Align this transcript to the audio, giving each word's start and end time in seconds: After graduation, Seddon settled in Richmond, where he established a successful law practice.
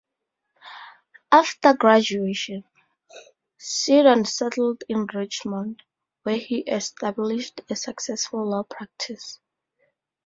After 1.31 1.73
graduation, 1.75 2.63
Seddon 3.59 4.25
settled 4.25 4.83
in 4.89 5.05
Richmond, 5.05 5.83
where 6.23 6.37
he 6.37 6.61
established 6.61 7.61
a 7.69 7.75
successful 7.75 8.49
law 8.49 8.63
practice. 8.63 9.37